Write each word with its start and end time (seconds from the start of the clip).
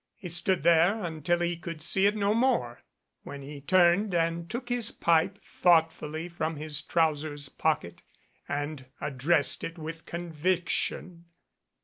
He 0.15 0.29
stood 0.29 0.63
there 0.63 1.03
until 1.03 1.41
he 1.41 1.55
could 1.57 1.83
see 1.83 2.07
it 2.07 2.15
no 2.15 2.33
more, 2.33 2.81
when 3.21 3.43
he 3.43 3.61
turned 3.61 4.15
and 4.15 4.49
took 4.49 4.69
his 4.69 4.91
pipe 4.91 5.37
thoughtfully 5.45 6.27
from 6.27 6.55
his 6.55 6.81
trousers 6.81 7.49
pocket 7.49 8.01
and 8.49 8.87
addressed 8.99 9.63
it 9.63 9.77
with 9.77 10.07
conviction. 10.07 11.25